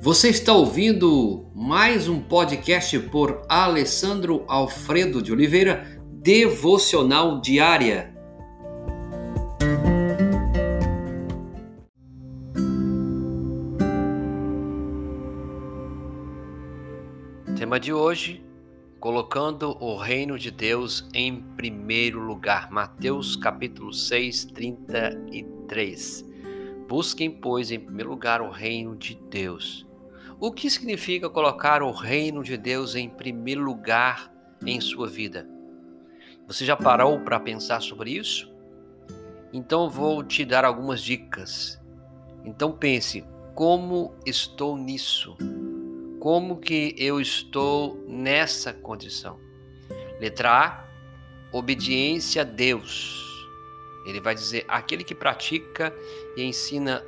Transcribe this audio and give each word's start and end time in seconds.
Você 0.00 0.28
está 0.28 0.52
ouvindo 0.52 1.50
mais 1.52 2.06
um 2.08 2.20
podcast 2.20 2.96
por 3.10 3.42
Alessandro 3.48 4.44
Alfredo 4.46 5.20
de 5.20 5.32
Oliveira, 5.32 6.00
Devocional 6.22 7.40
Diária. 7.40 8.14
Tema 17.56 17.80
de 17.80 17.92
hoje: 17.92 18.40
colocando 19.00 19.76
o 19.80 19.96
reino 19.96 20.38
de 20.38 20.52
Deus 20.52 21.08
em 21.12 21.42
primeiro 21.56 22.20
lugar. 22.20 22.70
Mateus 22.70 23.34
capítulo 23.34 23.92
6, 23.92 24.44
33. 24.44 26.24
Busquem, 26.86 27.28
pois, 27.28 27.72
em 27.72 27.80
primeiro 27.80 28.10
lugar 28.10 28.40
o 28.40 28.48
reino 28.48 28.94
de 28.96 29.16
Deus. 29.28 29.87
O 30.40 30.52
que 30.52 30.70
significa 30.70 31.28
colocar 31.28 31.82
o 31.82 31.90
reino 31.90 32.44
de 32.44 32.56
Deus 32.56 32.94
em 32.94 33.08
primeiro 33.08 33.60
lugar 33.60 34.32
em 34.64 34.80
sua 34.80 35.08
vida? 35.08 35.48
Você 36.46 36.64
já 36.64 36.76
parou 36.76 37.18
para 37.18 37.40
pensar 37.40 37.82
sobre 37.82 38.12
isso? 38.12 38.48
Então 39.52 39.90
vou 39.90 40.22
te 40.22 40.44
dar 40.44 40.64
algumas 40.64 41.02
dicas. 41.02 41.80
Então 42.44 42.70
pense, 42.70 43.24
como 43.52 44.14
estou 44.24 44.78
nisso? 44.78 45.36
Como 46.20 46.60
que 46.60 46.94
eu 46.96 47.20
estou 47.20 47.96
nessa 48.06 48.72
condição? 48.72 49.40
Letra 50.20 50.52
A, 50.52 50.84
obediência 51.50 52.42
a 52.42 52.44
Deus. 52.44 53.26
Ele 54.06 54.20
vai 54.20 54.36
dizer: 54.36 54.64
aquele 54.68 55.02
que 55.02 55.16
pratica 55.16 55.92
e 56.36 56.44
ensina 56.44 57.02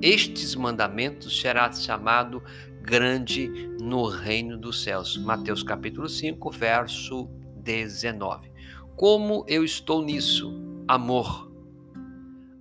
estes 0.00 0.54
mandamentos 0.54 1.40
será 1.40 1.70
chamado 1.72 2.42
grande 2.88 3.48
no 3.78 4.06
reino 4.06 4.56
dos 4.56 4.82
céus. 4.82 5.18
Mateus 5.18 5.62
capítulo 5.62 6.08
5, 6.08 6.50
verso 6.50 7.28
19. 7.56 8.50
Como 8.96 9.44
eu 9.46 9.62
estou 9.62 10.02
nisso? 10.02 10.50
Amor. 10.88 11.52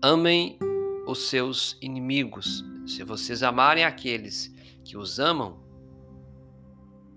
Amem 0.02 0.60
os 1.08 1.30
seus 1.30 1.78
inimigos. 1.82 2.62
Se 2.86 3.06
vocês 3.06 3.42
amarem 3.42 3.86
aqueles 3.86 4.54
que 4.84 4.98
os 4.98 5.18
amam, 5.18 5.64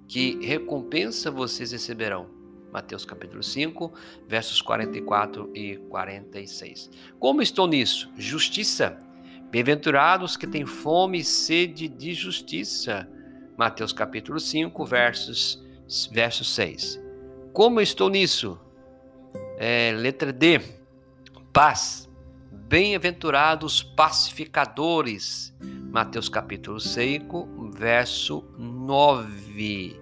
que 0.06 0.38
recompensa 0.46 1.32
vocês 1.32 1.72
receberão? 1.72 2.28
Mateus 2.72 3.04
capítulo 3.04 3.42
5, 3.42 3.92
versos 4.28 4.62
44 4.62 5.50
e 5.52 5.78
46. 5.88 6.88
Como 7.18 7.42
estou 7.42 7.66
nisso? 7.66 8.08
Justiça. 8.16 9.09
Bem-aventurados 9.50 10.36
que 10.36 10.46
têm 10.46 10.64
fome 10.64 11.18
e 11.18 11.24
sede 11.24 11.88
de 11.88 12.14
justiça. 12.14 13.08
Mateus 13.56 13.92
capítulo 13.92 14.38
5, 14.38 14.84
versos, 14.84 15.60
verso 16.12 16.44
6. 16.44 17.00
Como 17.52 17.80
estou 17.80 18.08
nisso? 18.08 18.60
É, 19.58 19.92
letra 19.96 20.32
D. 20.32 20.60
Paz. 21.52 22.08
Bem-aventurados 22.52 23.82
pacificadores. 23.82 25.52
Mateus 25.90 26.28
capítulo 26.28 26.78
5, 26.78 27.72
verso 27.74 28.44
9. 28.56 30.00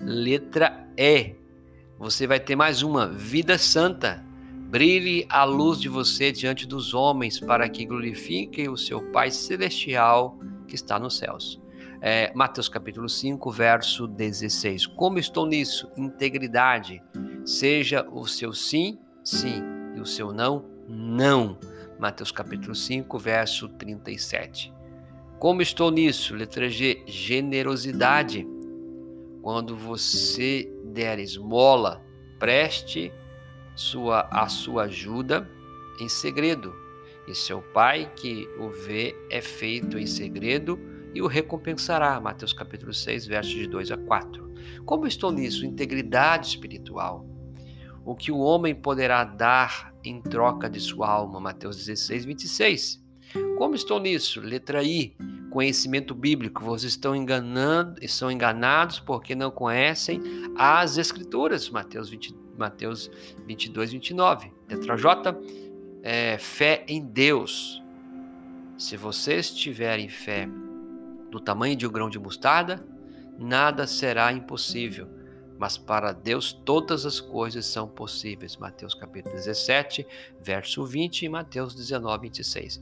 Letra 0.00 0.88
E 0.96 1.36
você 1.96 2.26
vai 2.26 2.40
ter 2.40 2.56
mais 2.56 2.82
uma 2.82 3.06
vida 3.06 3.56
santa. 3.58 4.27
Brilhe 4.68 5.24
a 5.30 5.44
luz 5.44 5.80
de 5.80 5.88
você 5.88 6.30
diante 6.30 6.66
dos 6.66 6.92
homens, 6.92 7.40
para 7.40 7.66
que 7.70 7.86
glorifiquem 7.86 8.68
o 8.68 8.76
seu 8.76 9.00
Pai 9.10 9.30
Celestial 9.30 10.38
que 10.66 10.74
está 10.74 10.98
nos 10.98 11.16
céus. 11.16 11.58
É, 12.02 12.30
Mateus 12.34 12.68
capítulo 12.68 13.08
5, 13.08 13.50
verso 13.50 14.06
16. 14.06 14.84
Como 14.88 15.18
estou 15.18 15.46
nisso? 15.46 15.90
Integridade. 15.96 17.02
Seja 17.46 18.06
o 18.12 18.26
seu 18.26 18.52
sim, 18.52 18.98
sim, 19.24 19.62
e 19.96 20.00
o 20.00 20.04
seu 20.04 20.34
não, 20.34 20.66
não. 20.86 21.58
Mateus 21.98 22.30
capítulo 22.30 22.74
5, 22.74 23.18
verso 23.18 23.70
37. 23.70 24.70
Como 25.38 25.62
estou 25.62 25.90
nisso? 25.90 26.34
Letra 26.34 26.68
G, 26.68 27.02
generosidade. 27.06 28.46
Quando 29.40 29.74
você 29.74 30.70
der 30.84 31.18
esmola, 31.18 32.04
preste 32.38 33.10
sua, 33.78 34.28
a 34.32 34.48
sua 34.48 34.84
ajuda 34.84 35.48
em 36.00 36.08
segredo, 36.08 36.74
e 37.28 37.34
seu 37.34 37.62
pai 37.62 38.12
que 38.16 38.48
o 38.58 38.68
vê 38.70 39.14
é 39.30 39.40
feito 39.40 39.96
em 39.96 40.06
segredo 40.06 40.78
e 41.14 41.22
o 41.22 41.28
recompensará. 41.28 42.20
Mateus 42.20 42.52
capítulo 42.52 42.92
6, 42.92 43.26
versos 43.26 43.54
de 43.54 43.68
2 43.68 43.92
a 43.92 43.96
4. 43.96 44.52
Como 44.84 45.06
estou 45.06 45.30
nisso? 45.30 45.64
Integridade 45.64 46.48
espiritual. 46.48 47.24
O 48.04 48.16
que 48.16 48.32
o 48.32 48.38
homem 48.38 48.74
poderá 48.74 49.22
dar 49.22 49.94
em 50.02 50.20
troca 50.20 50.68
de 50.68 50.80
sua 50.80 51.08
alma? 51.08 51.38
Mateus 51.38 51.76
16, 51.76 52.24
26. 52.24 53.04
Como 53.56 53.76
estou 53.76 54.00
nisso? 54.00 54.40
Letra 54.40 54.82
I 54.82 55.16
conhecimento 55.50 56.14
bíblico. 56.14 56.64
Vocês 56.64 56.92
estão 56.92 57.14
enganando, 57.14 58.00
são 58.08 58.30
enganados 58.30 59.00
porque 59.00 59.34
não 59.34 59.50
conhecem 59.50 60.20
as 60.56 60.98
escrituras. 60.98 61.68
Mateus, 61.70 62.08
20, 62.08 62.34
Mateus 62.56 63.10
22, 63.46 63.92
29. 63.92 64.52
Letra 64.68 64.96
J, 64.96 65.36
é, 66.02 66.38
fé 66.38 66.84
em 66.86 67.04
Deus. 67.04 67.82
Se 68.76 68.96
vocês 68.96 69.50
tiverem 69.50 70.08
fé 70.08 70.48
do 71.30 71.40
tamanho 71.40 71.76
de 71.76 71.86
um 71.86 71.90
grão 71.90 72.08
de 72.08 72.18
mostarda, 72.18 72.84
nada 73.38 73.86
será 73.86 74.32
impossível. 74.32 75.08
Mas 75.58 75.76
para 75.76 76.12
Deus 76.12 76.52
todas 76.52 77.04
as 77.04 77.20
coisas 77.20 77.66
são 77.66 77.88
possíveis. 77.88 78.56
Mateus 78.56 78.94
capítulo 78.94 79.34
17, 79.34 80.06
verso 80.40 80.84
20 80.84 81.22
e 81.22 81.28
Mateus 81.28 81.74
19, 81.74 82.22
26. 82.22 82.80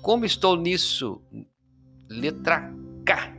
Como 0.00 0.24
estou 0.24 0.56
nisso 0.56 1.20
Letra 2.14 2.72
K. 3.04 3.34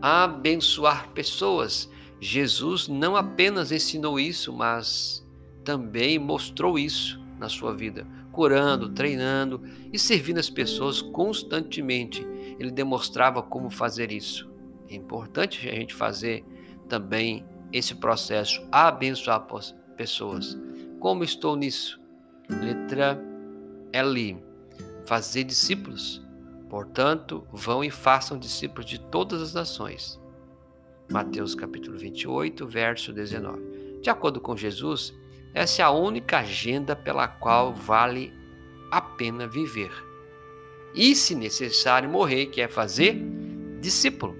Abençoar 0.00 1.08
pessoas. 1.10 1.90
Jesus 2.20 2.88
não 2.88 3.16
apenas 3.16 3.72
ensinou 3.72 4.18
isso, 4.18 4.52
mas 4.52 5.26
também 5.64 6.18
mostrou 6.18 6.78
isso 6.78 7.20
na 7.38 7.48
sua 7.48 7.74
vida, 7.74 8.06
curando, 8.30 8.90
treinando 8.90 9.60
e 9.92 9.98
servindo 9.98 10.38
as 10.38 10.48
pessoas 10.48 11.02
constantemente. 11.02 12.26
Ele 12.58 12.70
demonstrava 12.70 13.42
como 13.42 13.68
fazer 13.70 14.12
isso. 14.12 14.48
É 14.88 14.94
importante 14.94 15.68
a 15.68 15.74
gente 15.74 15.94
fazer 15.94 16.44
também 16.88 17.44
esse 17.72 17.94
processo, 17.94 18.64
abençoar 18.70 19.46
pessoas. 19.96 20.56
Como 21.00 21.24
estou 21.24 21.56
nisso? 21.56 22.00
Letra 22.48 23.20
L. 23.92 24.36
Fazer 25.06 25.42
discípulos. 25.42 26.21
Portanto, 26.72 27.46
vão 27.52 27.84
e 27.84 27.90
façam 27.90 28.38
discípulos 28.38 28.86
de 28.86 28.98
todas 28.98 29.42
as 29.42 29.52
nações. 29.52 30.18
Mateus 31.10 31.54
capítulo 31.54 31.98
28, 31.98 32.66
verso 32.66 33.12
19. 33.12 34.00
De 34.00 34.08
acordo 34.08 34.40
com 34.40 34.56
Jesus, 34.56 35.12
essa 35.52 35.82
é 35.82 35.84
a 35.84 35.90
única 35.90 36.38
agenda 36.38 36.96
pela 36.96 37.28
qual 37.28 37.74
vale 37.74 38.32
a 38.90 39.02
pena 39.02 39.46
viver. 39.46 39.92
E, 40.94 41.14
se 41.14 41.34
necessário, 41.34 42.08
morrer, 42.08 42.46
que 42.46 42.62
é 42.62 42.68
fazer 42.68 43.22
discípulo. 43.78 44.34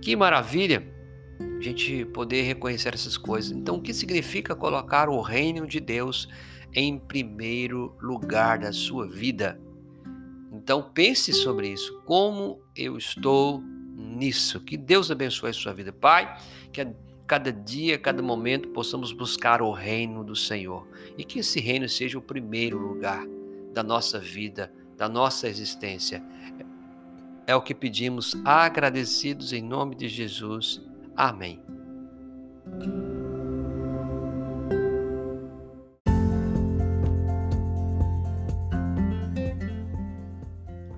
Que 0.00 0.16
maravilha 0.16 0.90
a 1.38 1.60
gente 1.60 2.06
poder 2.06 2.44
reconhecer 2.44 2.94
essas 2.94 3.18
coisas. 3.18 3.52
Então, 3.52 3.76
o 3.76 3.82
que 3.82 3.92
significa 3.92 4.56
colocar 4.56 5.06
o 5.06 5.20
reino 5.20 5.66
de 5.66 5.80
Deus 5.80 6.30
em 6.72 6.98
primeiro 6.98 7.94
lugar 8.00 8.58
da 8.58 8.72
sua 8.72 9.06
vida? 9.06 9.60
Então 10.62 10.82
pense 10.94 11.32
sobre 11.32 11.68
isso. 11.68 12.00
Como 12.04 12.60
eu 12.76 12.96
estou 12.96 13.60
nisso? 13.96 14.60
Que 14.60 14.76
Deus 14.76 15.10
abençoe 15.10 15.50
a 15.50 15.52
sua 15.54 15.72
vida, 15.72 15.92
Pai. 15.92 16.38
Que 16.72 16.80
a 16.80 16.92
cada 17.26 17.52
dia, 17.52 17.98
cada 17.98 18.22
momento 18.22 18.68
possamos 18.68 19.10
buscar 19.10 19.62
o 19.62 19.72
reino 19.72 20.22
do 20.22 20.36
Senhor 20.36 20.86
e 21.16 21.24
que 21.24 21.38
esse 21.38 21.60
reino 21.60 21.88
seja 21.88 22.18
o 22.18 22.22
primeiro 22.22 22.76
lugar 22.76 23.26
da 23.72 23.82
nossa 23.82 24.18
vida, 24.18 24.70
da 24.98 25.08
nossa 25.08 25.48
existência. 25.48 26.22
É 27.46 27.56
o 27.56 27.62
que 27.62 27.74
pedimos, 27.74 28.36
agradecidos 28.44 29.52
em 29.52 29.62
nome 29.62 29.94
de 29.96 30.08
Jesus. 30.08 30.80
Amém. 31.16 31.60